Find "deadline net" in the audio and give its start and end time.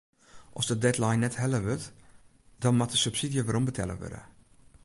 0.85-1.35